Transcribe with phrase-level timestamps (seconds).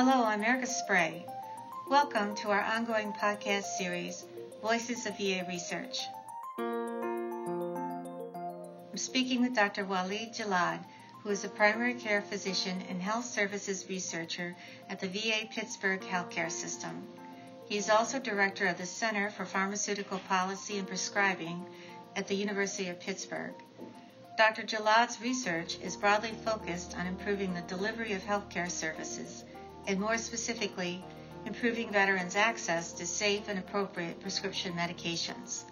[0.00, 1.26] Hello, I'm Erica Sprey.
[1.90, 4.24] Welcome to our ongoing podcast series,
[4.62, 5.98] Voices of VA Research.
[6.56, 7.96] I'm
[8.94, 9.84] speaking with Dr.
[9.84, 10.78] Walid Gellad,
[11.24, 14.54] who is a primary care physician and health services researcher
[14.88, 17.02] at the VA Pittsburgh Healthcare System.
[17.66, 21.66] He is also director of the Center for Pharmaceutical Policy and Prescribing
[22.14, 23.54] at the University of Pittsburgh.
[24.36, 24.62] Dr.
[24.62, 29.42] Gellad's research is broadly focused on improving the delivery of healthcare services,
[29.88, 31.02] and more specifically,
[31.46, 35.64] improving veterans' access to safe and appropriate prescription medications.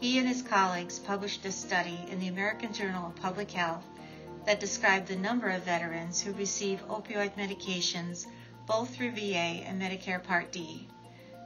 [0.00, 3.84] He and his colleagues published a study in the American Journal of Public Health
[4.46, 8.26] that described the number of veterans who receive opioid medications
[8.66, 10.88] both through VA and Medicare Part D.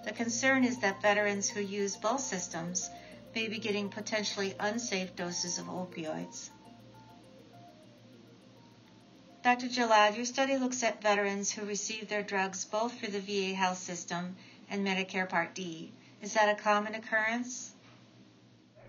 [0.04, 2.90] The concern is that veterans who use both systems
[3.34, 6.50] may be getting potentially unsafe doses of opioids.
[9.46, 9.68] Dr.
[9.68, 13.78] Gellad, your study looks at veterans who receive their drugs both through the VA health
[13.78, 14.34] system
[14.68, 15.92] and Medicare Part D.
[16.20, 17.72] Is that a common occurrence?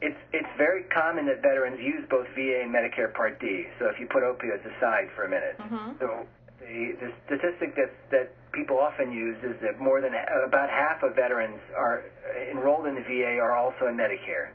[0.02, 3.68] It's it's very common that veterans use both VA and Medicare Part D.
[3.78, 5.92] So if you put opioids aside for a minute, mm-hmm.
[6.00, 6.26] so
[6.60, 11.14] the, the statistic that that people often use is that more than about half of
[11.14, 12.06] veterans are
[12.50, 14.50] enrolled in the VA are also in Medicare.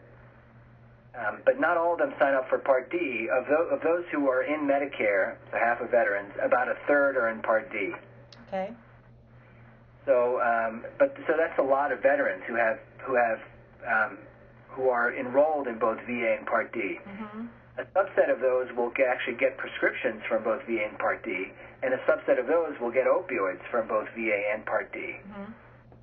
[1.14, 3.28] Um, but not all of them sign up for Part D.
[3.30, 7.16] Of, those, of those who are in Medicare, so half of veterans, about a third
[7.16, 7.92] are in Part D.
[8.48, 8.72] Okay.
[10.06, 13.40] So, um, but so that's a lot of veterans who have who have
[13.86, 14.18] um,
[14.68, 16.98] who are enrolled in both VA and Part D.
[17.06, 17.46] Mm-hmm.
[17.78, 21.52] A subset of those will get, actually get prescriptions from both VA and Part D,
[21.82, 24.98] and a subset of those will get opioids from both VA and Part D.
[24.98, 25.52] Mm-hmm.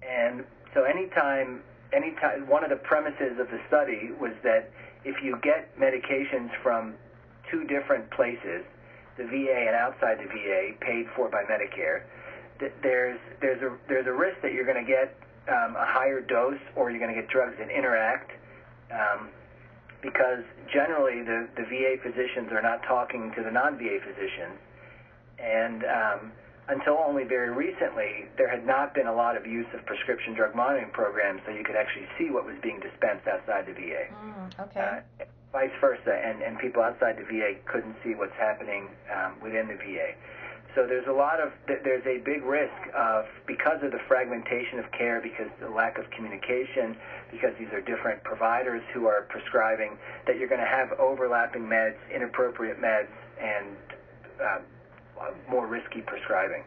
[0.08, 1.62] And so anytime,
[1.94, 4.72] anytime, one of the premises of the study was that
[5.04, 6.94] if you get medications from
[7.50, 8.64] two different places,
[9.18, 12.04] the VA and outside the VA, paid for by Medicare,
[12.82, 15.16] there's there's a there's a risk that you're going to get
[15.48, 18.32] um, a higher dose, or you're going to get drugs that interact.
[18.92, 19.30] Um,
[20.02, 24.58] because generally the, the VA physicians are not talking to the non-VA physicians.
[25.40, 26.32] And um,
[26.70, 30.56] until only very recently, there had not been a lot of use of prescription drug
[30.56, 34.06] monitoring programs so you could actually see what was being dispensed outside the VA.
[34.14, 35.02] Mm, okay.
[35.20, 39.68] Uh, vice versa, and, and people outside the VA couldn't see what's happening um, within
[39.68, 40.14] the VA.
[40.76, 44.86] So there's a lot of there's a big risk of because of the fragmentation of
[44.92, 46.96] care, because the lack of communication,
[47.32, 49.98] because these are different providers who are prescribing,
[50.28, 53.10] that you're going to have overlapping meds, inappropriate meds,
[53.42, 53.76] and
[54.40, 54.60] uh,
[55.50, 56.64] more risky prescribing.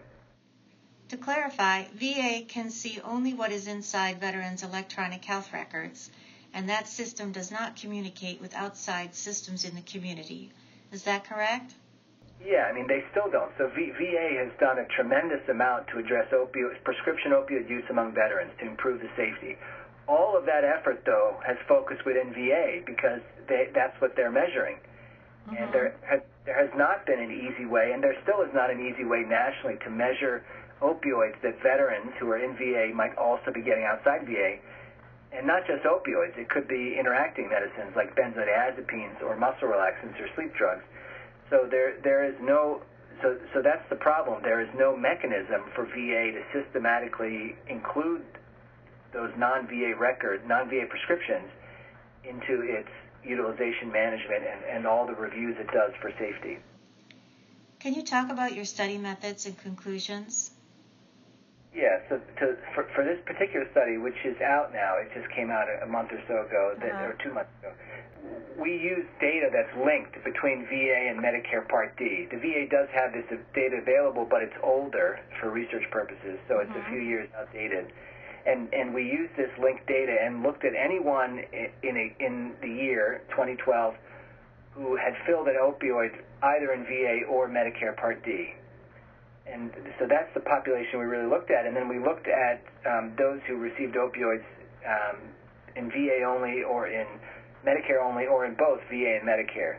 [1.09, 6.11] To clarify, VA can see only what is inside veterans' electronic health records,
[6.55, 10.51] and that system does not communicate with outside systems in the community.
[10.91, 11.75] Is that correct?
[12.45, 13.53] Yeah, I mean, they still don't.
[13.59, 18.15] So v- VA has done a tremendous amount to address opioid, prescription opioid use among
[18.15, 19.57] veterans to improve the safety.
[20.09, 24.79] All of that effort, though, has focused within VA because they, that's what they're measuring.
[25.47, 25.57] Mm-hmm.
[25.57, 28.71] And there has, there has not been an easy way, and there still is not
[28.71, 30.45] an easy way nationally to measure
[30.83, 34.59] opioids that veterans who are in VA might also be getting outside VA.
[35.33, 40.29] And not just opioids, it could be interacting medicines like benzodiazepines or muscle relaxants or
[40.35, 40.85] sleep drugs.
[41.49, 42.83] So there there is no
[43.23, 44.43] so so that's the problem.
[44.43, 48.25] There is no mechanism for VA to systematically include
[49.13, 51.49] those non-VA records, non-VA prescriptions
[52.25, 52.89] into its
[53.25, 56.59] utilization management and, and all the reviews it does for safety.
[57.81, 60.53] Can you talk about your study methods and conclusions?
[61.75, 65.51] Yeah, so to, for, for this particular study, which is out now, it just came
[65.51, 67.07] out a, month or so ago, uh-huh.
[67.07, 67.73] or two months ago,
[68.61, 72.29] we use data that's linked between VA and Medicare Part D.
[72.31, 73.25] The VA does have this
[73.55, 76.87] data available, but it's older for research purposes, so it's mm-hmm.
[76.87, 77.91] a few years outdated.
[78.47, 81.43] And and we used this linked data and looked at anyone
[81.83, 83.95] in a, in the year 2012
[84.75, 86.11] who had filled an opioid
[86.43, 88.55] either in VA or Medicare Part D.
[89.47, 91.67] And so that's the population we really looked at.
[91.67, 94.45] And then we looked at um, those who received opioids
[94.87, 95.19] um,
[95.77, 97.07] in VA only or in
[97.67, 99.77] Medicare only or in both VA and Medicare.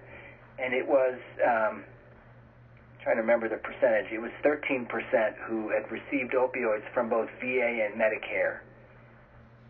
[0.60, 1.84] And it was, um,
[3.04, 4.88] trying to remember the percentage, it was 13%
[5.48, 8.64] who had received opioids from both VA and Medicare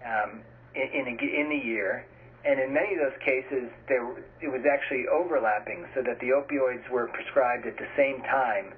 [0.06, 0.41] um,
[0.75, 2.06] in, in, in the year.
[2.45, 4.06] And in many of those cases, there,
[4.41, 8.74] it was actually overlapping so that the opioids were prescribed at the same time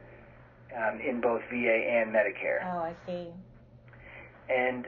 [0.71, 2.63] um, in both VA and Medicare.
[2.63, 3.27] Oh, I see.
[4.47, 4.85] And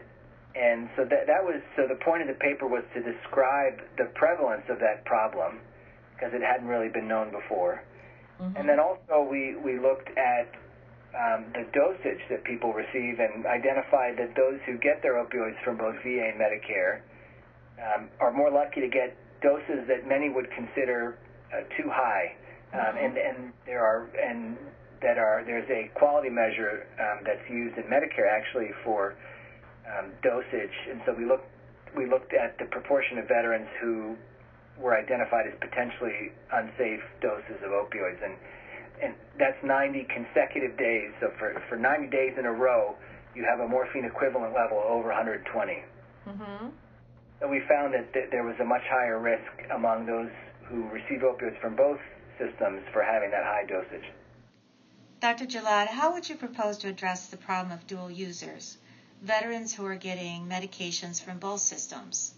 [0.53, 4.05] and so that that was so the point of the paper was to describe the
[4.13, 5.59] prevalence of that problem
[6.13, 7.81] because it hadn't really been known before.
[8.41, 8.57] Mm-hmm.
[8.57, 10.47] And then also we we looked at
[11.17, 15.77] um, the dosage that people receive and identified that those who get their opioids from
[15.77, 17.01] both VA and Medicare
[17.81, 21.17] um, are more likely to get doses that many would consider
[21.53, 22.35] uh, too high.
[22.73, 22.97] Um, mm-hmm.
[22.97, 24.57] and, and there are and
[25.01, 29.15] that are there's a quality measure um, that's used in Medicare actually for
[29.87, 31.47] um, dosage, and so we looked
[31.95, 34.15] we looked at the proportion of veterans who
[34.79, 38.35] were identified as potentially unsafe doses of opioids, and
[39.01, 41.11] and that's 90 consecutive days.
[41.19, 42.95] So for for 90 days in a row,
[43.35, 45.83] you have a morphine equivalent level of over 120.
[46.27, 46.67] Mm-hmm.
[47.39, 50.31] And we found that th- there was a much higher risk among those
[50.65, 51.99] who receive opioids from both
[52.39, 54.05] systems for having that high dosage.
[55.19, 55.45] Dr.
[55.45, 58.77] Gellad, how would you propose to address the problem of dual users,
[59.21, 62.33] veterans who are getting medications from both systems?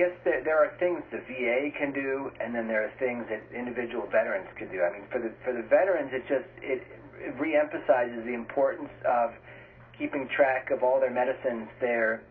[0.00, 3.26] I guess there, there are things the VA can do, and then there are things
[3.28, 4.80] that individual veterans can do.
[4.80, 6.80] I mean, for the for the veterans, it just it,
[7.20, 9.32] it reemphasizes the importance of
[9.98, 12.22] keeping track of all their medicines they're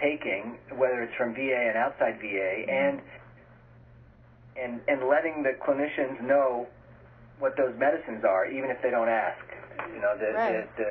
[0.00, 2.70] taking, whether it's from VA and outside VA, mm-hmm.
[2.70, 3.00] and
[4.54, 6.68] and and letting the clinicians know
[7.40, 9.42] what those medicines are, even if they don't ask.
[9.92, 10.76] You know, the, right.
[10.76, 10.90] the, the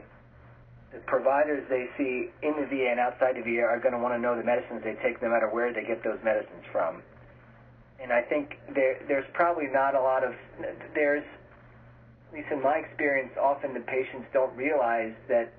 [0.92, 4.14] the providers they see in the VA and outside the VA are going to want
[4.14, 7.02] to know the medicines they take no matter where they get those medicines from.
[8.00, 10.34] And I think there, there's probably not a lot of,
[10.94, 11.26] there's,
[12.30, 15.52] at least in my experience, often the patients don't realize that,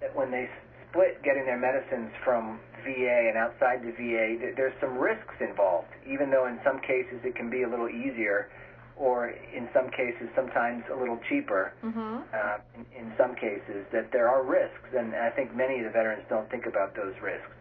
[0.00, 0.48] that when they
[0.88, 6.30] split getting their medicines from VA and outside the VA, there's some risks involved, even
[6.30, 8.48] though in some cases it can be a little easier
[8.96, 12.18] or in some cases sometimes a little cheaper mm-hmm.
[12.32, 15.90] uh, in, in some cases that there are risks and I think many of the
[15.90, 17.52] veterans don't think about those risks.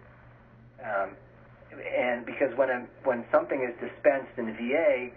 [0.83, 1.11] Um,
[1.75, 5.09] and because when a, when something is dispensed in the VA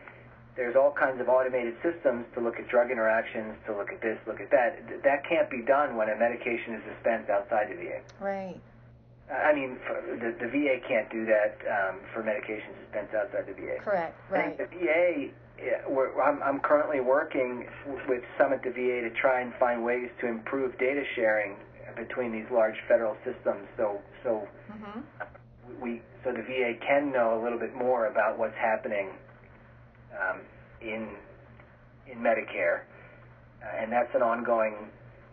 [0.56, 4.18] there's all kinds of automated systems to look at drug interactions to look at this
[4.26, 4.82] look at that.
[5.04, 8.58] That can't be done when a medication is dispensed outside the VA right
[9.30, 9.76] I mean,
[10.20, 13.76] the, the VA can't do that um, for medications dispensed outside the VA.
[13.84, 14.16] Correct.
[14.30, 14.56] Right.
[14.56, 15.30] the VA
[15.62, 15.82] yeah,
[16.22, 17.66] I'm, I'm currently working
[18.06, 21.56] with Summit the VA to try and find ways to improve data sharing
[21.96, 25.00] between these large federal systems, so so mm-hmm.
[25.82, 29.10] we so the VA can know a little bit more about what's happening
[30.14, 30.40] um,
[30.80, 31.08] in
[32.06, 32.82] in Medicare,
[33.62, 34.74] uh, and that's an ongoing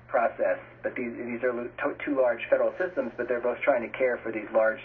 [0.08, 0.58] process.
[0.84, 4.32] But these these are two large federal systems, but they're both trying to care for
[4.32, 4.80] these large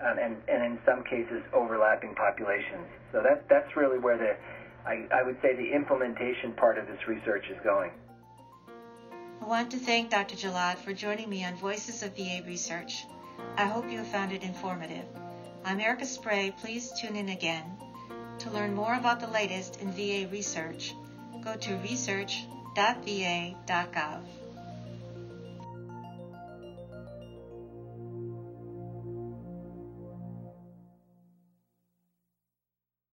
[0.00, 2.86] um, and and in some cases overlapping populations.
[3.12, 4.36] So that that's really where the
[4.86, 7.92] I, I would say the implementation part of this research is going.
[9.40, 10.36] I want to thank Dr.
[10.36, 13.04] Gellad for joining me on Voices of VA Research.
[13.56, 15.04] I hope you found it informative.
[15.64, 16.54] I'm Erica Sprey.
[16.60, 17.64] Please tune in again.
[18.40, 20.94] To learn more about the latest in VA research,
[21.44, 24.22] go to research.va.gov.